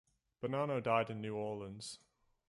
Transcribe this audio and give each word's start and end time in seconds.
Bonano 0.41 0.81
died 0.81 1.11
in 1.11 1.21
New 1.21 1.35
Orleans. 1.35 1.99